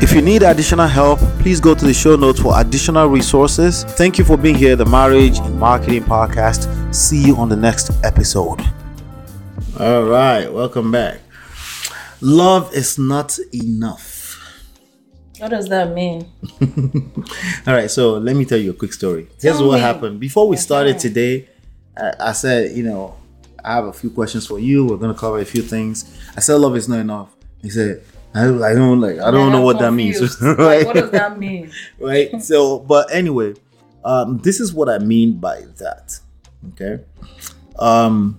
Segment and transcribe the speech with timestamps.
[0.00, 3.82] If you need additional help, please go to the show notes for additional resources.
[3.82, 6.94] Thank you for being here, the Marriage and Marketing Podcast.
[6.94, 8.60] See you on the next episode.
[9.80, 11.18] All right, welcome back.
[12.20, 14.40] Love is not enough.
[15.38, 16.30] What does that mean?
[17.66, 19.26] All right, so let me tell you a quick story.
[19.40, 19.80] Here's what me.
[19.80, 20.20] happened.
[20.20, 21.48] Before we started today,
[21.96, 23.16] I, I said, you know,
[23.64, 24.86] I have a few questions for you.
[24.86, 26.16] We're gonna cover a few things.
[26.36, 27.34] I said, love is not enough.
[27.62, 28.04] He said,
[28.34, 30.20] I, I don't like, I don't Man, know what that means.
[30.40, 30.58] right?
[30.58, 31.72] Like, what does that mean?
[31.98, 32.40] right?
[32.42, 33.54] So, but anyway,
[34.04, 36.18] um, this is what I mean by that.
[36.72, 37.02] Okay.
[37.78, 38.38] Um,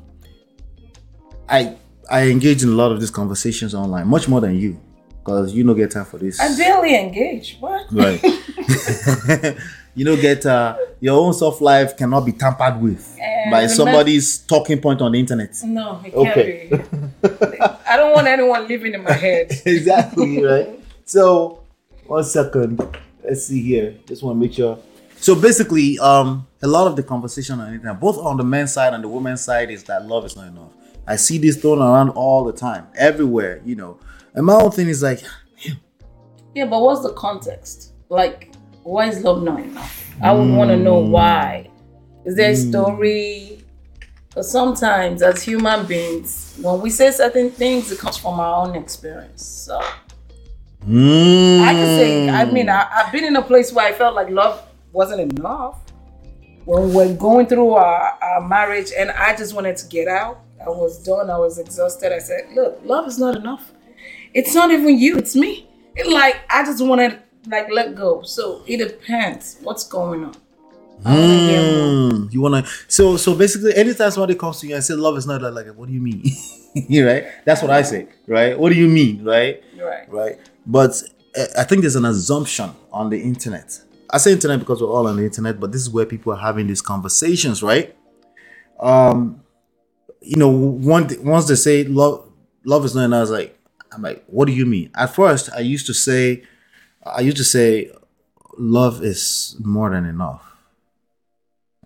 [1.47, 1.75] I
[2.09, 4.79] I engage in a lot of these conversations online, much more than you,
[5.19, 6.39] because you don't get time for this.
[6.39, 7.57] I barely engage.
[7.59, 7.85] What?
[7.91, 8.21] Right.
[9.95, 14.37] you don't get uh, your own soft life cannot be tampered with Eh, by somebody's
[14.39, 15.55] talking point on the internet.
[15.63, 16.69] No, it Okay.
[16.69, 17.67] can't be.
[17.89, 19.51] I don't want anyone living in my head.
[19.65, 20.79] exactly right.
[21.05, 21.63] So
[22.05, 22.79] one second,
[23.23, 23.95] let's see here.
[24.05, 24.77] Just want to make sure.
[25.15, 28.93] So basically, um, a lot of the conversation on internet, both on the men's side
[28.93, 30.71] and the women's side, is that love is not enough.
[31.07, 33.59] I see this thrown around all the time, everywhere.
[33.65, 33.99] You know,
[34.35, 35.23] and my own thing is like,
[36.53, 37.93] Yeah, but what's the context?
[38.09, 38.53] Like,
[38.83, 40.13] why is love not enough?
[40.21, 41.71] I would want to know why.
[42.23, 43.48] Is there a story?
[44.29, 48.75] Because sometimes, as human beings, when we say certain things, it comes from our own
[48.75, 49.43] experience.
[49.43, 49.79] So
[50.87, 54.15] mm, I can say, I mean, I, I've been in a place where I felt
[54.15, 55.81] like love wasn't enough.
[56.65, 60.41] When we're going through our, our marriage, and I just wanted to get out.
[60.63, 61.31] I was done.
[61.31, 62.13] I was exhausted.
[62.13, 63.71] I said, "Look, love is not enough.
[64.33, 65.17] It's not even you.
[65.17, 65.67] It's me.
[65.95, 68.21] It, like I just wanted like let go.
[68.21, 69.57] So it depends.
[69.61, 70.35] What's going on?
[71.05, 72.11] I wanna hear more.
[72.11, 75.25] Mm, you wanna so so basically anytime somebody comes to you and says love is
[75.25, 76.23] not like, like what do you mean?
[76.75, 77.25] you right?
[77.45, 78.57] That's what I say, right?
[78.57, 79.63] What do you mean, right?
[79.79, 80.11] Right.
[80.11, 80.39] Right.
[80.65, 81.01] But
[81.37, 83.79] uh, I think there's an assumption on the internet.
[84.09, 86.39] I say internet because we're all on the internet, but this is where people are
[86.39, 87.95] having these conversations, right?
[88.79, 89.43] Um,
[90.21, 92.29] you know, one once they say love
[92.65, 93.59] love is not enough, I was like,
[93.91, 94.91] I'm like, what do you mean?
[94.95, 96.43] At first, I used to say,
[97.03, 97.91] I used to say,
[98.57, 100.48] love is more than enough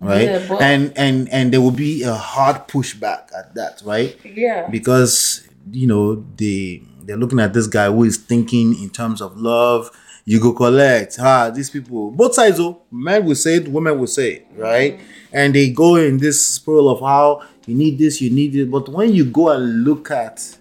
[0.00, 0.22] right?
[0.22, 4.16] Yeah, and and and there will be a hard pushback at that right?
[4.24, 4.68] Yeah.
[4.70, 9.36] because you know they they're looking at this guy who is thinking in terms of
[9.36, 9.90] love.
[10.26, 11.18] You go collect.
[11.20, 12.10] Ah these people.
[12.10, 14.98] Both sides oh men will say it women will say it right?
[15.32, 18.70] And they go in this spiral of how you need this you need it.
[18.70, 20.56] But when you go and look at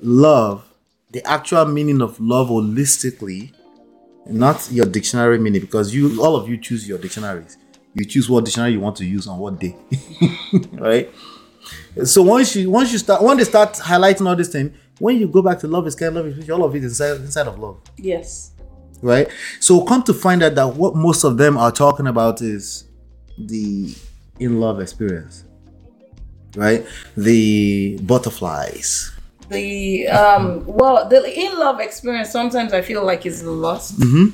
[0.00, 0.64] love
[1.10, 3.52] the actual meaning of love holistically
[4.26, 7.56] not your dictionary meaning because you all of you choose your dictionaries
[7.98, 9.76] you choose what dictionary you want to use on what day.
[10.72, 11.10] Right?
[12.04, 15.28] So once you once you start when they start highlighting all this thing when you
[15.28, 17.20] go back to love is kind of love is spiritual, all of it is inside,
[17.20, 17.80] inside of love.
[17.96, 18.52] Yes.
[19.02, 19.28] right?
[19.60, 22.84] So come to find out that what most of them are talking about is
[23.36, 23.94] the
[24.40, 25.44] in love experience.
[26.56, 26.86] Right?
[27.16, 29.12] The butterflies.
[29.50, 33.98] The um well the in love experience sometimes I feel like is lost.
[34.00, 34.32] Mhm.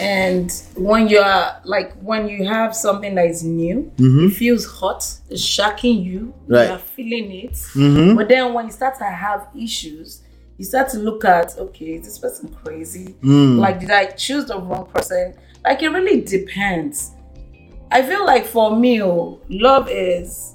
[0.00, 4.28] And when you're like when you have something that is new, Mhm.
[4.30, 6.68] it feels hot, it's shocking you, Right.
[6.68, 7.52] you're feeling it.
[7.74, 8.16] Mhm.
[8.16, 10.22] But then when you start to have issues,
[10.58, 13.16] you start to look at okay, is this person crazy?
[13.22, 13.58] Mm.
[13.58, 15.34] Like, did I choose the wrong person?
[15.64, 17.12] Like, it really depends.
[17.90, 20.54] I feel like for me, oh, love is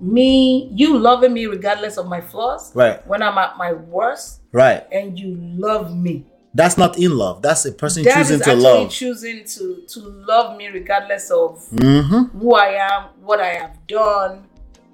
[0.00, 2.74] me, you loving me regardless of my flaws.
[2.74, 3.06] Right.
[3.06, 6.24] When I'm at my worst, right and you love me.
[6.58, 7.40] That's not in love.
[7.40, 8.90] That's a person That choosing is to love.
[8.90, 14.44] choosing to to love me regardless of hmm who I am, what I have done.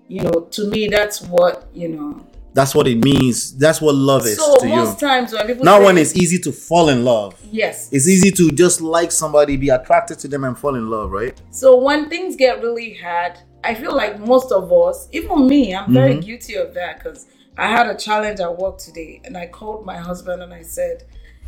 [0.06, 2.26] You know, to me, that's what you know.
[2.52, 3.56] that's what it means.
[3.56, 4.76] That's what love is So to you.
[4.84, 7.34] most times when people now say, when it's easy to fall in love.
[7.50, 11.10] Yes, it's easy to just like somebody be attracted to them and fall in love
[11.10, 11.34] right?
[11.50, 15.90] So when things get really hard, I feel like most of us, even me, I'm
[15.92, 16.24] very Mhm.
[16.26, 17.26] guilty of that because
[17.56, 21.04] I had a challenge at work today and I called my husband and I said,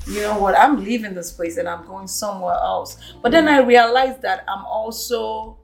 [0.07, 2.97] you know what, I'm leaving this place and I'm going somewhere else.
[3.23, 5.59] But then I realized that I'm also,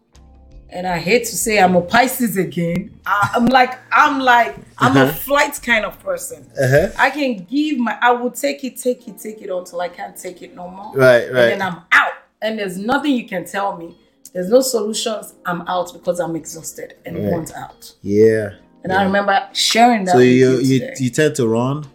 [0.70, 2.99] and I hate to say I'm a Pisces again.
[3.06, 5.12] I, I'm like, I'm like, I'm a Uh-huh.
[5.12, 6.50] flight kind of person.
[6.61, 6.88] uh-huh.
[6.99, 10.17] I can give my, I will take it, take it, take it until I can't
[10.17, 11.52] take it no more right right.
[11.52, 12.12] and then I'm out.
[12.40, 13.96] And there's nothing you can tell me.
[14.32, 15.35] There's no solutions.
[15.46, 17.26] I'm out because I'm exhausted and Right.
[17.32, 17.93] want out.
[18.02, 18.49] yeah
[18.82, 21.87] And I remember sharing that so with you you, you, you tend to run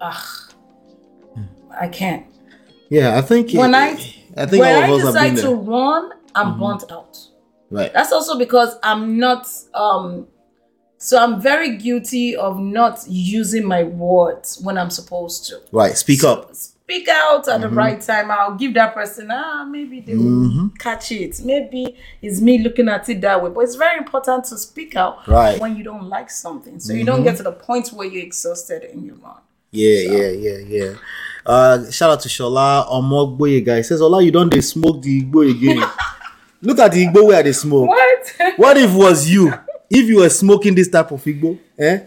[0.00, 0.43] Ugh,
[1.80, 2.26] I can't.
[2.90, 3.88] yeah i think When I
[4.36, 6.60] i think when all I of us have been decide to run, I'm Mhm.
[6.60, 7.16] burnt out.
[7.70, 10.26] right That's also because I'm not um
[10.98, 15.54] so I'm very guilty of not using my words when I'm supposed to.
[15.72, 17.78] right speak So- up speak out at the Mm-hmm.
[17.78, 20.66] right time, I'll give that person, ah, maybe they will Mm-hmm.
[20.78, 21.40] catch it.
[21.42, 23.48] Maybe it's me looking at it that way.
[23.54, 25.52] But it's very important to speak out Right.
[25.54, 25.62] Mm-hmm.
[25.62, 26.78] when you don't like something.
[26.80, 29.40] So you don't get to the point where you're exhausted and you run.
[29.70, 30.92] Yeah, yeah, yeah, yeah.
[31.46, 33.76] Uh, shout out to Shola Omogboye guy.
[33.78, 35.86] He says, Ola, you don't they smoke the Igbo again.
[36.62, 37.88] Look at the Igbo where they smoke.
[37.88, 38.34] What?
[38.56, 39.52] What if it was you?
[39.90, 41.58] If you were smoking this type of Igbo?
[41.78, 42.00] Eh?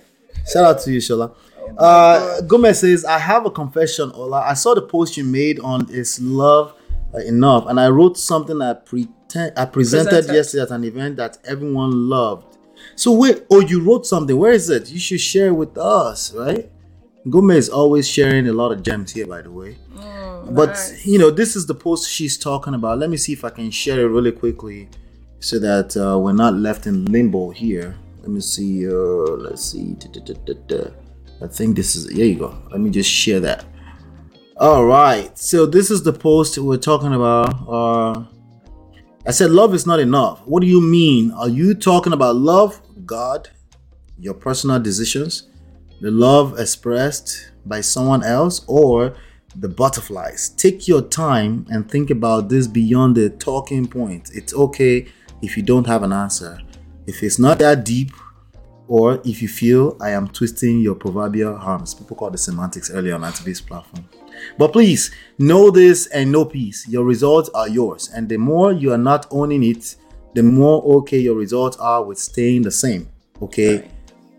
[0.51, 1.35] Shout out to you, Shola.
[1.77, 4.41] Uh, Gomez says, I have a confession, Ola.
[4.41, 6.73] I saw the post you made on Is Love
[7.25, 10.33] Enough, and I wrote something I pretend I presented, Presented.
[10.35, 12.57] yesterday at an event that everyone loved.
[12.95, 14.35] So wait, oh, you wrote something.
[14.37, 14.89] Where is it?
[14.89, 16.69] You should share it with us, right?
[17.29, 19.77] Gomez always sharing a lot of gems here, by the way.
[20.49, 21.05] but nice.
[21.05, 22.99] you know, this is the post she's talking about.
[22.99, 24.89] Let me see if I can share it really quickly,
[25.39, 27.95] so that uh, we're not left in limbo here.
[28.21, 28.87] Let me see.
[28.87, 29.93] Uh, let's see.
[29.93, 30.91] Da-da-da-da-da.
[31.41, 32.07] I think this is.
[32.07, 32.57] There you go.
[32.71, 33.65] Let me just share that.
[34.57, 35.37] All right.
[35.37, 37.67] So this is the post we're talking about.
[37.67, 38.25] Uh,
[39.25, 40.41] I said love is not enough.
[40.45, 41.31] What do you mean?
[41.31, 43.49] Are you talking about love, God,
[44.17, 45.49] your personal decisions,
[46.01, 49.15] the love expressed by someone else, or
[49.55, 50.49] the butterflies?
[50.49, 54.29] Take your time and think about this beyond the talking point.
[54.33, 55.07] It's okay
[55.41, 56.59] if you don't have an answer.
[57.05, 58.11] If it's not that deep,
[58.87, 61.93] or if you feel I am twisting your proverbial arms.
[61.93, 64.07] People call the semantics earlier on at this platform.
[64.57, 66.87] But please know this and know peace.
[66.87, 69.95] Your results are yours, and the more you are not owning it,
[70.35, 73.09] the more okay your results are with staying the same.
[73.41, 73.89] Okay,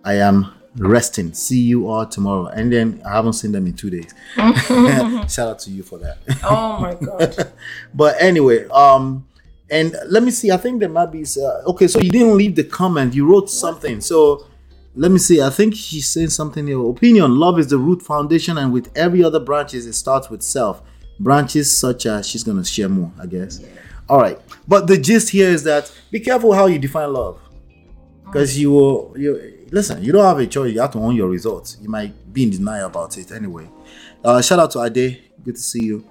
[0.05, 1.33] I am resting.
[1.33, 4.13] See you all tomorrow, and then I haven't seen them in two days.
[4.37, 6.19] Shout out to you for that.
[6.45, 7.53] Oh my God.
[7.95, 9.27] but anyway, um,
[9.71, 10.51] and let me see.
[10.51, 11.89] I think there might be uh, okay.
[11.89, 13.15] So you didn't leave the comment.
[13.15, 14.01] You wrote something.
[14.01, 14.47] So
[14.95, 15.43] let me see.
[15.43, 19.23] I think she's saying something Your Opinion: Love is the root foundation, and with every
[19.23, 20.83] other branches, it starts with self.
[21.21, 23.61] Branches such as she's gonna share more, I guess.
[24.09, 24.39] All right.
[24.67, 27.41] But the gist here is that be careful how you define love,
[28.25, 29.15] because you will.
[29.17, 30.03] You listen.
[30.03, 30.73] You don't have a choice.
[30.73, 31.77] You have to own your results.
[31.81, 33.69] You might be in denial about it anyway.
[34.25, 35.23] Uh, shout out to Ade.
[35.45, 36.05] Good to see you.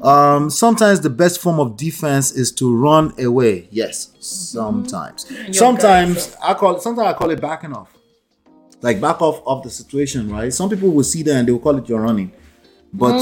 [0.00, 3.68] Um, sometimes the best form of defense is to run away.
[3.70, 5.26] Yes, sometimes.
[5.56, 6.82] Sometimes I call it.
[6.82, 7.92] Sometimes I call it backing off,
[8.80, 10.30] like back off of the situation.
[10.30, 10.52] Right.
[10.52, 12.32] Some people will see that and they will call it you're running,
[12.92, 13.18] but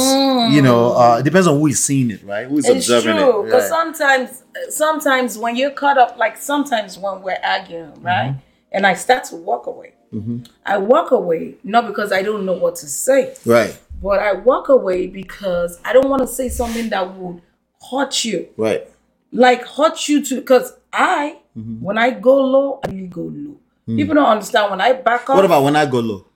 [0.53, 2.23] you know, uh, it depends on who is seeing it.
[2.25, 2.47] Right.
[2.47, 3.45] Who is It's observing true it.
[3.47, 8.37] because sometimes, sometimes when you're caught up, like sometimes when we're arguing, right,
[8.73, 10.41] and I start to walk away, mm-hmm.
[10.65, 13.79] I walk away not because I don't know what to say, right.
[14.03, 17.43] but I walk away because I don't want to say something that would
[17.91, 18.89] hurt you, Right.
[19.33, 21.81] like hurt you too, Because I, mm-hmm.
[21.81, 23.57] when I go low, I really go low.
[23.89, 23.97] Mm.
[23.97, 25.37] People don't understand when I back up.
[25.37, 26.27] What about when I go low?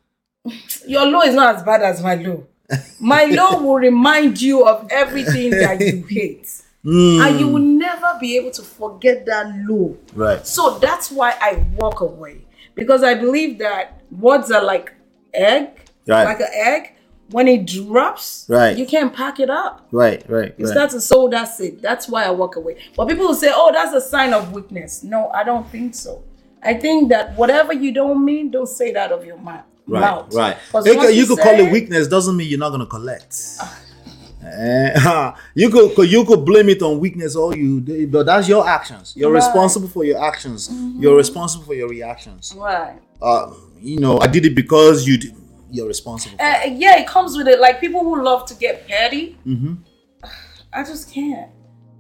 [0.87, 2.47] your low is not as bad as my low.
[3.01, 6.49] My low will remind you of everything that you hate.
[6.85, 7.27] Mm.
[7.27, 7.84] And you will never
[8.25, 9.97] be able to forget that low.
[10.15, 10.47] Right.
[10.47, 12.37] So that's why I walk away.
[12.75, 14.93] Because I believe that words are like
[15.33, 15.69] egg,
[16.07, 16.25] Right.
[16.25, 16.83] like an egg.
[17.31, 18.77] When it drops, Right.
[18.77, 19.87] you can't pack it up.
[19.91, 20.23] Right.
[20.29, 20.55] Right.
[20.59, 20.73] You right.
[20.75, 21.81] start to sow, that's it.
[21.81, 22.77] That's why I walk away.
[22.97, 25.03] But people will say, oh, that's a sign of weakness.
[25.03, 26.23] No, I don't think so.
[26.63, 29.65] I think that whatever you don't mean, don't say that of your mouth.
[29.87, 30.35] Right, mouth.
[30.35, 30.57] right.
[30.87, 32.09] You you could call it weakness.
[32.09, 33.37] Doesn't mean you're not gonna collect.
[33.61, 33.79] Ah,
[34.45, 39.15] Eh, you could you could blame it on weakness all you but that's your actions.
[39.17, 39.43] You're Right.
[39.45, 40.69] responsible for your actions.
[40.99, 42.55] You're responsible for your reactions.
[42.57, 42.99] Right.
[43.23, 45.17] Uh, you know, I did it because you.
[45.19, 45.35] Did,
[45.71, 46.37] you're responsible.
[46.41, 46.75] Uh, it.
[46.75, 47.59] yeah, it comes with it.
[47.59, 49.75] Like people who love to get petty, Mm-hmm.
[50.73, 51.51] I just can't.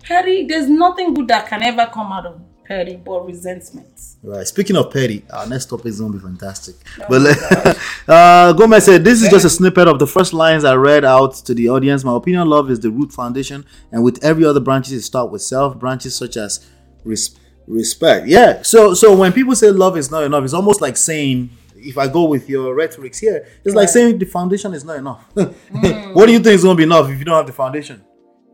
[0.02, 3.86] Petty, there's nothing good that can ever come out of petty but resentment.
[4.22, 4.46] Right.
[4.46, 6.76] Speaking of petty, our next topic is gonna be fantastic.
[7.08, 7.78] but let-
[8.08, 11.34] uh, Gomez said, "This is just a snippet of the first lines I read out
[11.46, 12.04] to the audience.
[12.04, 15.42] My opinion, love is the root foundation, and with every other branches, it start with
[15.42, 15.78] self.
[15.78, 16.66] Branches such as
[17.04, 18.26] res- respect.
[18.26, 18.62] Yeah.
[18.62, 21.50] So, so when people say love is not enough, it's almost like saying."
[21.86, 25.22] If I go with your rhetorics here, it's like saying the foundation is not enough.
[25.34, 28.02] what do you think is going to be enough if you don't have the foundation,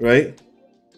[0.01, 0.37] right?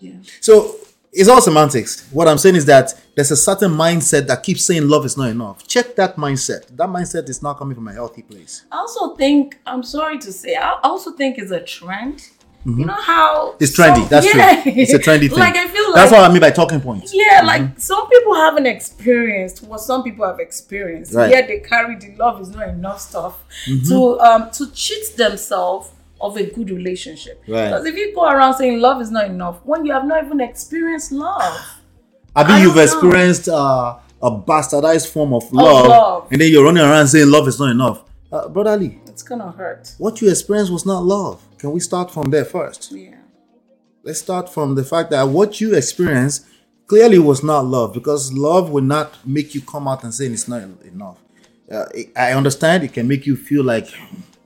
[0.01, 0.15] Yeah.
[0.41, 0.77] So
[1.13, 2.09] it's all semantics.
[2.11, 5.29] What I'm saying is that there's a certain mindset that keeps saying love is not
[5.29, 5.67] enough.
[5.69, 6.67] Check that mindset.
[6.77, 8.65] That mindset is not coming from a healthy place.
[8.73, 12.29] I also think, I'm sorry to say, I also think it's a trend.
[12.65, 13.65] You know how Mm-hmm.
[13.65, 13.97] It's trendy.
[14.03, 14.63] some- That's yeah.
[14.63, 14.73] true.
[14.77, 15.39] It's a trendy thing.
[15.41, 17.13] like I feel like That's what I mean by talking points.
[17.13, 21.13] Yeah, like some people haven't experienced what some people have experienced.
[21.13, 21.31] Right.
[21.31, 23.89] Yet they carry the love is not enough stuff Mm-hmm.
[23.89, 25.91] to um to cheat themselves
[26.23, 27.43] of a good relationship.
[27.47, 27.67] Right.
[27.67, 30.41] Because if you go around saying love is not enough when you have not even
[30.41, 31.61] experienced love.
[32.37, 36.29] I mean, I you've experienced uh, a bastardized form of love, love.
[36.31, 38.05] and then you're running around saying love is not enough.
[38.31, 39.95] Uh, brotherly, it's gonna hurt.
[39.99, 41.43] What you experienced was not love.
[41.59, 42.91] Can we start from there first?
[42.93, 43.17] Yeah.
[44.03, 46.47] Let's start from the fact that what you experienced
[46.87, 50.49] clearly was not love because love will not make you come out and say it's
[50.49, 51.19] not enough.
[51.71, 51.85] Uh,
[52.17, 53.89] I understand it can make you feel like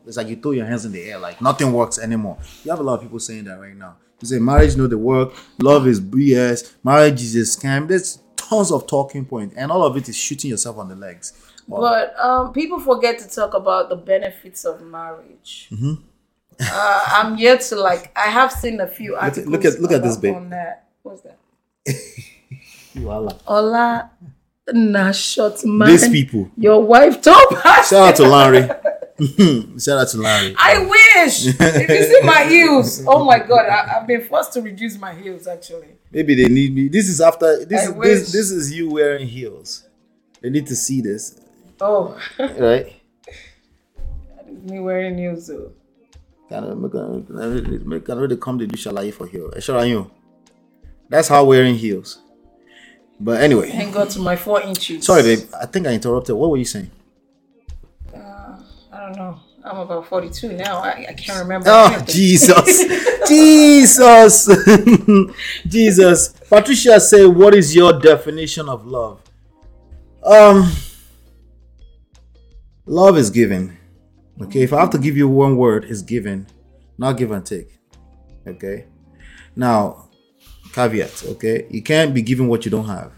[0.06, 2.38] it's like you throw your hands in the air, like nothing works anymore.
[2.64, 3.96] You have a lot of people saying that right now.
[4.20, 7.86] You say marriage no the work, love is BS, marriage is a scam.
[7.88, 11.32] There's tons of talking points, and all of it is shooting yourself on the legs.
[11.68, 15.68] But um, people forget to talk about the benefits of marriage.
[15.72, 15.94] Mm-hmm.
[16.60, 18.16] Uh, I'm yet to like.
[18.16, 19.48] I have seen a few articles.
[19.48, 20.36] look at- look at this, babe.
[20.36, 20.88] On that.
[21.02, 21.38] What's that?
[22.94, 23.32] Voila.
[23.46, 24.10] Ola
[24.72, 25.88] Nashot man.
[25.88, 26.50] These people.
[26.56, 27.50] Your wife top.
[27.84, 28.68] Shout out to Larry.
[29.78, 30.54] Shout out to Larry.
[30.58, 31.46] I wish.
[31.46, 35.14] if you see my heels, oh my god, I, I've been forced to reduce my
[35.14, 35.88] heels actually.
[36.12, 36.88] Maybe they need me.
[36.88, 38.08] This is after this I is wish.
[38.08, 39.84] this, this is you wearing heels.
[40.42, 41.40] They need to see this,
[41.80, 42.92] Oh, right?
[43.26, 45.72] that is me wearing heels though.
[46.48, 49.50] Can I make a- make can really come to do shalaye for heel.
[49.56, 50.10] Eh, you.
[51.08, 52.20] That's how wearing heels.
[53.18, 55.06] But anyway, Thank God to my four inches.
[55.06, 55.48] sorry, babe.
[55.60, 56.36] I think I interrupted.
[56.36, 56.90] What were you saying?
[59.06, 59.40] Don't know.
[59.64, 60.78] I'm about 42 now.
[60.78, 61.68] I, I can't remember.
[61.70, 62.06] Oh, anything.
[62.06, 62.84] Jesus.
[63.28, 64.48] Jesus.
[65.68, 66.28] Jesus.
[66.48, 69.20] Patricia say, what is your definition of love?
[70.24, 70.72] Um
[72.84, 73.76] love is giving.
[74.42, 76.46] Okay, if I have to give you one word, it's giving,
[76.98, 77.78] not give and take.
[78.44, 78.86] Okay.
[79.54, 80.08] Now,
[80.72, 81.66] caveat, okay?
[81.70, 83.12] You can't be giving what you don't have.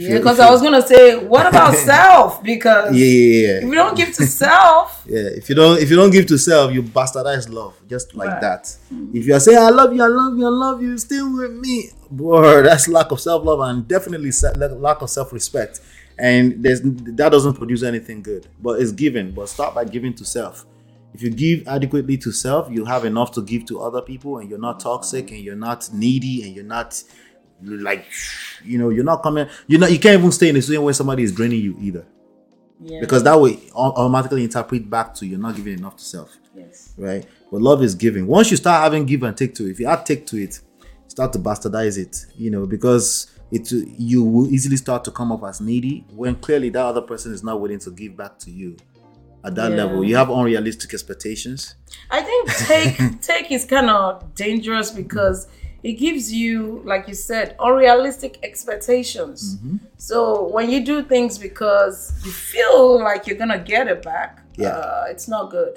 [0.00, 2.42] Yeah, because I was gonna say, what about self?
[2.42, 3.58] Because Yeah, yeah, yeah.
[3.62, 6.38] if we don't give to self, Yeah, if you don't if you don't give to
[6.38, 8.40] self, you bastardize love just like Right.
[8.40, 8.76] that.
[9.12, 11.52] If you are saying I love you, I love you, I love you, stay with
[11.52, 14.30] me, boy, that's lack of self love and definitely
[14.76, 15.80] lack of self respect.
[16.18, 18.48] And there's that doesn't produce anything good.
[18.60, 19.32] But it's given.
[19.32, 20.66] But start by giving to self.
[21.14, 24.48] If you give adequately to self, you have enough to give to other people, and
[24.50, 27.02] you're not toxic, and you're not needy, and you're not
[27.62, 28.04] like
[28.64, 29.46] you know you're not coming.
[29.66, 29.86] you know.
[29.86, 32.06] You can't even stay in a situation where somebody is draining you either
[32.80, 36.92] yeah, because that way automatically interpret back to you're not giving enough to self yes,
[36.96, 39.80] right but love is giving once you start having give and take to it if
[39.80, 40.60] you add take to it
[41.08, 45.42] start to bastardize it you know because it you will easily start to come up
[45.42, 48.76] as needy when clearly that other person is not willing to give back to you
[49.44, 49.76] at that Yeah.
[49.78, 51.74] level you have unrealistic expectations
[52.10, 55.48] I think take take is kind of dangerous because
[55.82, 59.56] it gives you, like you said, unrealistic expectations.
[59.56, 59.76] Mm-hmm.
[59.96, 64.68] So when you do things because you feel like you're gonna get it back, Yeah.
[64.70, 65.74] uh, it's not good.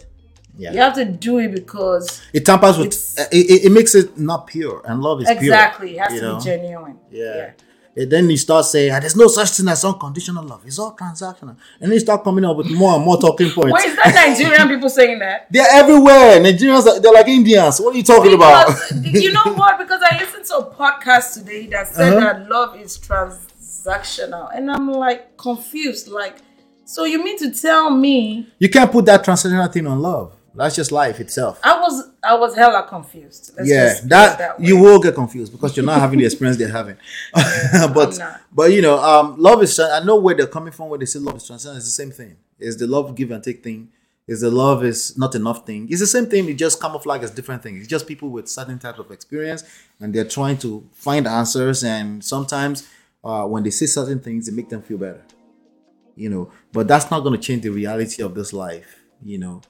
[0.58, 4.08] yeah You have to do it because it tampers with it, it, it makes it
[4.18, 5.38] not pure and love is pure.
[5.38, 6.38] exactly pure it has to know?
[6.38, 6.98] be genuine.
[7.10, 7.52] Yeah.
[7.96, 10.62] And then you start saying, ah, there's no such thing as unconditional love.
[10.66, 11.58] It's all transactional.
[11.80, 13.74] And then you start coming up with more and more talking points.
[13.74, 15.48] Wait, is that Nigerian people saying that?
[15.52, 16.40] They're everywhere.
[16.40, 17.80] Nigerians, are, they're like Indians.
[17.82, 18.74] What are you talking about?
[19.04, 19.78] You know what?
[19.78, 22.20] Because I listened to a podcast today that said Uh-huh.
[22.22, 26.08] that love is transactional, and I'm like confused.
[26.08, 26.38] Like,
[26.86, 30.34] so you mean to tell me You can't put that transactional thing on love.
[30.54, 31.60] That's just life itself.
[31.64, 33.54] I was I was hella confused.
[33.58, 36.58] Let's yeah, just put that, you will get confused because you're not having the experience
[36.58, 36.98] they're having.
[37.94, 38.20] but
[38.52, 39.80] but you know, um, love is.
[39.80, 40.90] I know where they're coming from.
[40.90, 42.36] Where they say love is transactional, it's the same thing.
[42.60, 43.90] It's the love give and take thing.
[44.28, 45.88] Is the love is not enough thing.
[45.90, 46.48] It's the same thing.
[46.48, 47.80] It just camouflage as different things.
[47.80, 49.64] It's just people with certain types of experience,
[50.00, 51.84] and they're trying to find answers.
[51.84, 52.88] And sometimes,
[53.24, 55.24] uh, when they say certain things, it make them feel better.
[56.16, 59.02] You know, but that's not going to change the reality of this life.
[59.24, 59.62] You know,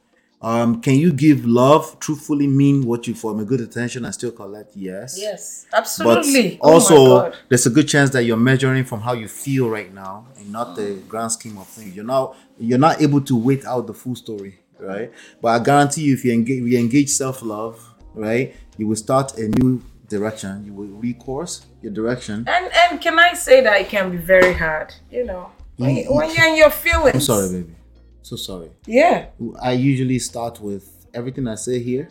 [0.42, 4.32] um, can you give love truthfully mean what you form a good attention and still
[4.32, 4.72] collect?
[4.76, 5.16] Yes.
[5.20, 6.58] Yes, absolutely.
[6.62, 7.38] oh my also, God.
[7.50, 10.76] there's a good chance that you're measuring from how you feel right now, and not
[10.76, 11.96] the grand scheme of things.
[11.96, 15.12] You're not you're not able to wait out the full story, right?
[15.42, 17.80] But I guarantee you, if you engage, we engage self love,
[18.16, 20.66] right, you will start a new direction.
[20.66, 22.46] You will recourse your direction.
[22.48, 26.12] and and can I say that it can be very hard, you know, when, you-
[26.14, 27.14] when you're in your feelings.
[27.16, 27.76] I'm sorry, baby.
[28.22, 28.70] So sorry.
[28.86, 29.28] Yeah.
[29.62, 32.08] I usually start with everything I say here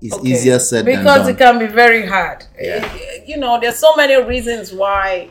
[0.00, 0.28] is Okay.
[0.28, 2.44] easier said than because it can be very hard.
[2.60, 2.88] Yeah.
[3.26, 5.30] You know, there's so many reasons why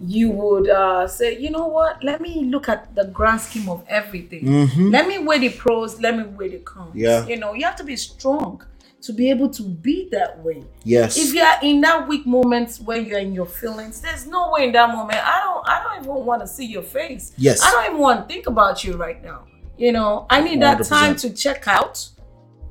[0.00, 2.02] you would uh, say, you know what?
[2.04, 4.44] Let me look at the grand scheme of everything.
[4.44, 4.92] Mhm.
[4.92, 6.00] Let me weigh the pros.
[6.00, 6.92] Let me weigh the cons.
[6.94, 7.26] Yeah.
[7.26, 8.62] You know, you have to be strong
[9.00, 10.64] to be able to be that way.
[10.82, 11.16] yes.
[11.16, 14.64] If you are in that weak moment when you're in your feelings, there's no way
[14.66, 15.18] in that moment.
[15.24, 15.68] I don't.
[15.68, 17.32] I don't even want to see your face.
[17.36, 17.62] Yes.
[17.62, 19.44] I don't even want to think about you right now.
[19.76, 20.88] You know, I need that 100%.
[20.88, 22.08] time to check out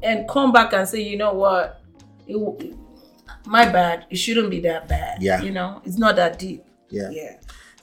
[0.04, 1.82] and come back and say, you know what,
[2.28, 2.76] it,
[3.46, 4.06] my bad.
[4.10, 5.22] It shouldn't be that bad.
[5.22, 5.42] Yeah.
[5.42, 6.66] You know, it's not that deep.
[6.90, 7.10] yeah.
[7.10, 7.38] Yeah.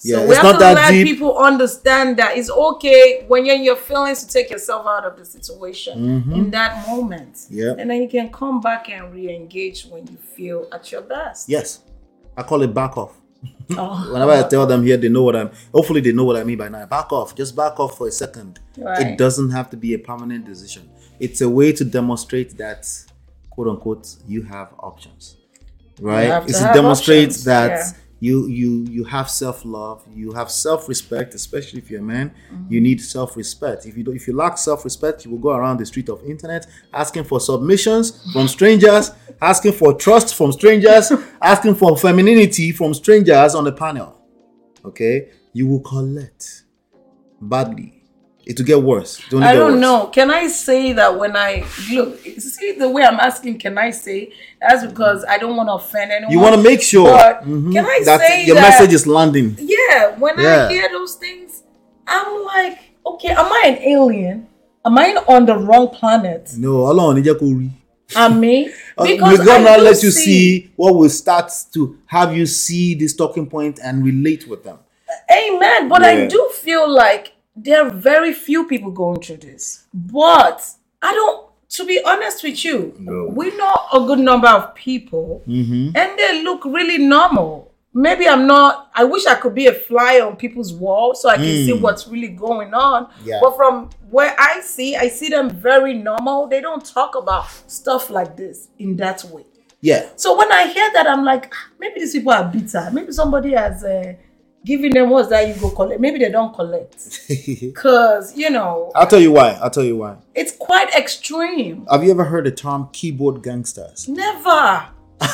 [0.05, 1.07] Yeah, so we it's have not to that let deep.
[1.07, 5.17] people understand that it's okay when you're in your feelings to take yourself out of
[5.17, 7.35] the situation in that moment.
[7.35, 7.55] Mm-hmm.
[7.55, 7.75] Yeah.
[7.79, 11.49] And then you can come back and re-engage when you feel at your best.
[11.49, 11.81] Yes,
[12.37, 13.21] I call it back off.
[13.79, 14.11] Oh.
[14.13, 15.51] Whenever I tell them here, they know what I'm.
[15.73, 16.85] Hopefully, they know what I mean by now.
[16.85, 17.35] Back off.
[17.35, 18.61] Just back off for a second.
[18.77, 19.07] Right.
[19.07, 20.91] It doesn't have to be a permanent decision.
[21.19, 22.87] It's a way to demonstrate that,
[23.49, 25.39] quote unquote, you have options.
[25.99, 26.43] Right.
[26.47, 27.91] it's to demonstrate options, that yeah.
[28.25, 30.03] You you you have self love.
[30.11, 32.31] You have self respect, especially if you're a man.
[32.31, 32.73] Mm-hmm.
[32.73, 33.85] You need self respect.
[33.85, 36.25] If you don't, if you lack self respect, you will go around the street of
[36.25, 39.11] internet asking for submissions from strangers,
[39.43, 41.13] asking for trust from strangers,
[41.43, 44.19] asking for femininity from strangers on the panel.
[44.85, 46.65] Okay, you will collect
[47.41, 47.94] badly.
[48.47, 49.21] It will get worse.
[49.33, 49.81] It I don't worse.
[49.81, 50.07] know.
[50.09, 54.33] Can I say that when I look, see the way I'm asking, can I say
[54.61, 56.33] that's because I don't want to offend anyone.
[56.33, 59.07] You want to make sure But mhm, can I that say your that- message is
[59.07, 59.57] landing.
[59.59, 60.67] Yeah, when Yeah.
[60.67, 61.63] I hear those things,
[62.07, 64.47] I'm like, okay, am I an alien?
[64.85, 66.53] Am I on the wrong planet?
[66.59, 67.71] No, Allah only rí.
[68.15, 68.71] Am I?
[68.97, 72.37] Uh, Because may God I not do let you see what will start to have
[72.37, 74.79] you see this talking point and relate with them.
[75.31, 75.89] Amen.
[75.89, 76.09] But Yeah.
[76.09, 79.87] I do feel like there are very few people going through this.
[79.95, 80.67] But
[81.03, 83.33] I don't, to be honest with you, No.
[83.35, 85.97] we know a good number of people Mm-hmm.
[85.97, 87.71] and they look really normal.
[87.97, 91.37] Maybe I'm not, I wish I could be a fly on people's wall so I
[91.37, 93.07] can see what's really going on.
[93.07, 93.11] Mm.
[93.25, 93.39] Yeah.
[93.41, 96.49] But from where I see, I see them very normal.
[96.49, 99.45] They don't talk about stuff like this in that way.
[99.81, 100.09] Yeah.
[100.17, 102.91] So when I hear that, I'm like, "Ah, maybe these people are bitter.
[102.93, 104.15] Maybe somebody has uh,
[104.65, 106.01] given them what's that you go collect.
[106.01, 106.97] Maybe they don't collect.
[107.61, 109.51] Because, you know, I'll tell you why.
[109.63, 110.17] I'll tell you why.
[110.35, 111.87] it's quite extreme.
[111.91, 114.09] Have you ever heard the term keyboard gangsters?
[114.09, 114.87] Never.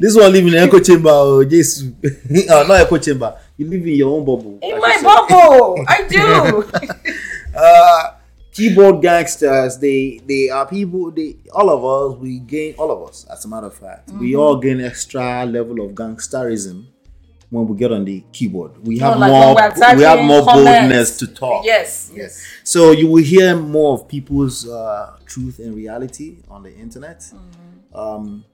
[0.00, 1.10] This one live in echo chamber.
[1.12, 1.84] Oh, Jesus.
[2.50, 3.38] uh, not echo chamber.
[3.56, 4.58] You live in your own bubble.
[4.62, 5.84] In my bubble.
[5.88, 6.64] I do.
[7.56, 8.02] uh,
[8.52, 13.26] keyboard gangsters they they are people they all of us we gain all of us
[13.30, 14.40] as a matter of fact we Mm-hmm.
[14.40, 16.86] all gain extra level of gangsterism
[17.50, 20.44] when we get on the keyboard we No, have like more when we're have more
[20.44, 20.70] comments.
[20.80, 22.10] boldness to talk yes.
[22.14, 22.42] Yes.
[22.64, 27.98] so you will hear more of people's uh, truth and reality on the internet Mm-hmm.
[27.98, 28.44] um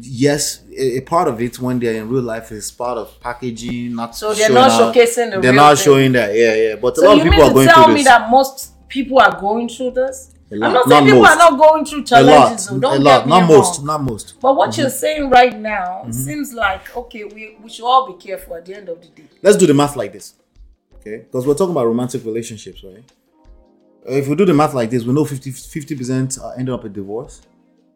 [0.00, 3.94] yes a, a part of it when they're in real life is part of packaging
[3.94, 5.84] not So they're not out- showcasing the they're real not thing.
[5.84, 7.88] showing that yeah yeah but a lot you of mean people are to going tell
[7.88, 10.33] me this that most people are going through this?
[10.62, 11.30] I'm not Not saying people most.
[11.32, 12.66] are not going through a lot, challenges.
[12.66, 13.48] don't a lot, get me not wrong.
[13.58, 14.40] most, not most.
[14.40, 14.80] But what Mm-hmm.
[14.80, 18.74] you're saying right now seems like okay, we, we should all be careful at the
[18.76, 19.28] end of the day.
[19.42, 20.34] Let's do the math like this,
[20.96, 21.18] okay?
[21.18, 23.04] Because we're talking about romantic relationships, right?
[24.08, 26.84] Uh, If we do the math like this, we know 50 percent are ending up
[26.84, 27.42] in divorce.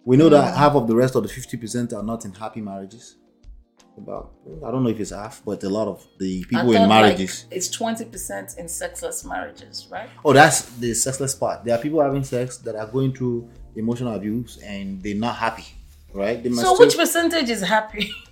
[0.04, 2.62] We know that half of the rest of the fifty percent are not in happy
[2.62, 3.16] marriages.
[3.98, 4.30] About
[4.66, 7.46] I don't know if it's half, but a lot of the people in like, marriages.
[7.50, 10.08] it's twenty percent in sexless marriages, right?
[10.24, 11.64] oh, that's the sexless part.
[11.64, 15.64] There are people having sex that are going through emotional abuse and they're not happy,
[16.14, 16.42] right?
[16.42, 18.10] They must So still- which percentage is happy?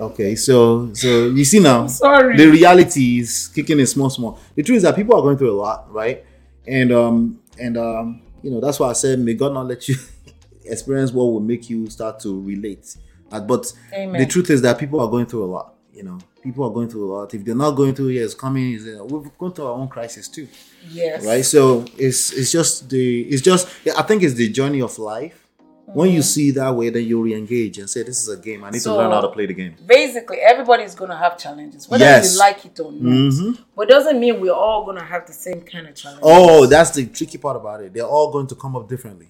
[0.00, 2.36] Okay, so so you see now, sorry.
[2.36, 4.38] the reality is kicking in small, small.
[4.54, 6.24] The truth is that people are going through a lot, right?
[6.66, 9.96] And um and um you know that's why I said may God not let you
[10.64, 12.96] experience what will make you start to relate.
[13.30, 14.18] But Amen.
[14.20, 15.74] the truth is that people are going through a lot.
[15.92, 17.34] You know, people are going through a lot.
[17.34, 18.74] If they're not going through it's coming.
[18.74, 20.46] It's, uh, we've gone through our own crisis too
[20.90, 21.24] yes.
[21.26, 25.44] right so it's it's just the it's just i think it's the journey of life
[25.86, 28.70] when you see that way then you re-engage and say this is a game i
[28.70, 32.04] need So- to learn how to play the game Basically, everybody's gonna have challenges, whether
[32.04, 32.34] Yes.
[32.34, 33.02] you like it or not.
[33.02, 33.58] Mhm.
[33.74, 36.22] But it doesn't mean we're all gonna have the same kind of challenges.
[36.22, 39.28] oh that's the tricky part about it they're all going to come up differently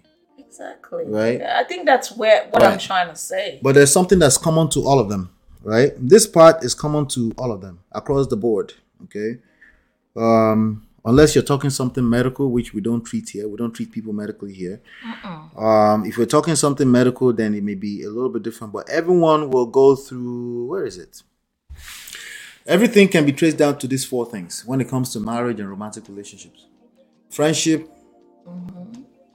[0.48, 1.04] exactly.
[1.06, 1.40] Right.
[1.42, 3.61] I think that's where what I'm trying to say.
[3.62, 5.24] but there's something that's common to all of them
[5.62, 5.92] right?
[5.98, 8.68] This part is common to all of them across the board
[9.04, 9.30] okay?
[10.16, 10.61] Um
[11.04, 14.52] unless you're talking something medical which we don't treat here we don't treat people medically
[14.62, 14.80] here.
[15.56, 18.88] Um if we're talking something medical then it may be a little bit different but
[18.88, 21.22] everyone will go through where is it?
[22.66, 25.68] Everything can be traced down to these four things when it comes to marriage and
[25.70, 26.66] romantic relationships.
[27.30, 27.80] Friendship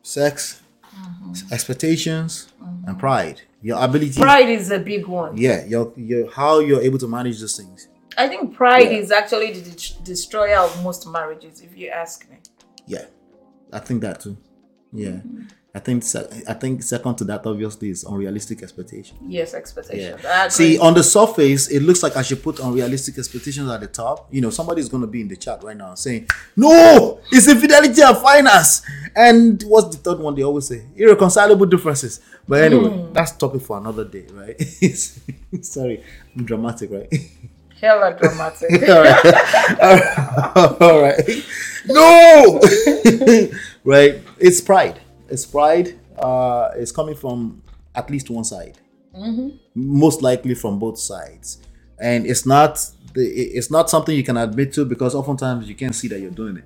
[0.02, 0.62] sex
[0.96, 1.34] Uh-huh.
[1.52, 3.00] expectations and uh-huh.
[3.00, 3.42] pride.
[3.62, 4.20] Your ability.
[4.22, 5.38] Pride is a big one.
[5.38, 7.88] yeah your, your how you're able to manage those things.
[8.18, 9.00] I think pride Yeah.
[9.00, 12.38] is actually the de- destroyer of most marriages, if you ask me.
[12.86, 13.06] yeah.
[13.72, 14.38] I think that too.
[14.92, 15.44] Yeah mm-hmm.
[15.76, 16.04] I think
[16.48, 20.24] i think second to that obviously is unrealistic expectation Yes, expectations.
[20.24, 20.50] I agree.
[20.52, 24.28] see on the surface it looks like i should put unrealistic expectations at the top
[24.32, 28.02] you know somebody's going to be in the chat right now saying no it's infidelity
[28.02, 28.84] and finance
[29.16, 33.12] and what's the third one they always say irreconcilable differences but anyway hmm.
[33.14, 34.62] that's topic for another day right
[35.62, 36.04] sorry
[36.36, 37.12] i'm dramatic right
[37.84, 38.72] Hella dramatic.
[38.90, 40.78] all right.
[40.82, 41.46] all right.
[41.86, 42.62] No.
[43.84, 44.22] right.
[44.40, 45.02] It's pride.
[45.34, 46.00] It's pride.
[46.16, 47.64] Uh, it's coming from
[47.96, 48.78] at least one side.
[49.74, 51.58] Most likely from both sides,
[52.00, 52.80] and it's not.
[53.14, 53.22] The,
[53.58, 56.58] it's not something you can admit to because oftentimes you can't see that you're doing
[56.58, 56.66] it.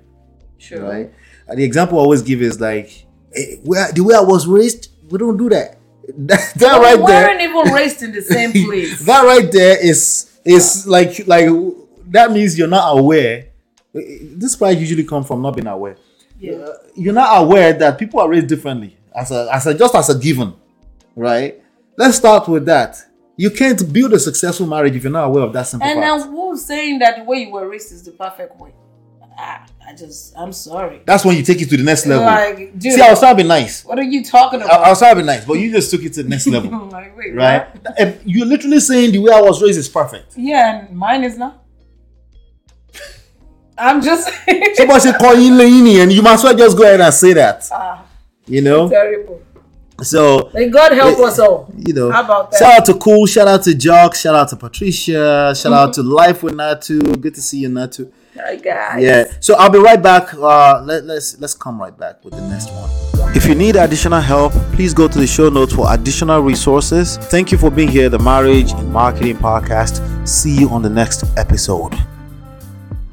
[0.58, 0.82] Sure.
[0.82, 1.12] Right.
[1.46, 4.88] And the example I always give is like, eh, where the way I was raised,
[5.10, 5.78] we don't do that.
[6.08, 8.98] That, that we right there weren't even raised in the same place.
[9.06, 11.48] that right there is is like like
[12.06, 13.48] that means you're not aware.
[13.92, 15.96] This pride usually comes from not being aware.
[16.38, 16.52] Yeah.
[16.52, 20.08] Uh, you're not aware that people are raised differently as a as a just as
[20.10, 20.54] a given,
[21.16, 21.62] right?
[21.96, 22.96] Let's start with that.
[23.36, 26.06] You can't build a successful marriage if you're not aware of that simple And fact.
[26.24, 28.72] now who's saying that the way you were raised is the perfect way?
[29.38, 31.02] I, I just, I'm sorry.
[31.06, 32.26] That's when you take it to the next level.
[32.26, 33.84] Like, dude, See, I was trying to be nice.
[33.84, 34.80] what are you talking about?
[34.82, 36.86] I was trying to be nice, but you just took it to the next level,
[36.92, 37.68] like, wait, right?
[37.96, 38.18] what?
[38.26, 40.36] You're literally saying the way I was raised is perfect.
[40.36, 41.62] Yeah, and mine is not.
[43.78, 44.28] I'm just
[44.74, 47.32] Somebody say call you Leini, and you might as well just go ahead and say
[47.34, 47.68] that.
[47.72, 48.04] ah,
[48.46, 48.88] You know?
[48.88, 49.42] terrible.
[50.02, 51.72] So May God help Eh, us all.
[51.76, 52.58] you know, How about that?
[52.58, 56.02] shout out to Cool, shout out to Jock, shout out to Patricia, shout out to
[56.04, 57.20] Life with Natu.
[57.20, 58.10] Good to see you, Natu.
[58.36, 59.02] Hi guys.
[59.02, 59.24] Yeah.
[59.40, 60.32] So I'll be right back.
[60.34, 62.88] Uh, let, let's let's come right back with the next one.
[63.34, 67.16] If you need additional help, please go to the show notes for additional resources.
[67.16, 70.00] Thank you for being here, the Marriage and Marketing Podcast.
[70.28, 71.94] See you on the next episode.